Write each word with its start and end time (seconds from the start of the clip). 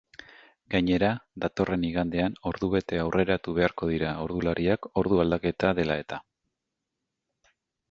Gainera, 0.75 1.09
datorren 1.43 1.85
igandean 1.89 2.37
ordubete 2.53 3.03
aurreratu 3.03 3.55
beharko 3.59 3.91
dira 3.93 4.15
ordulariak 4.25 4.91
ordu 5.05 5.23
aldaketa 5.27 5.75
dela 5.83 6.01
eta. 6.07 6.23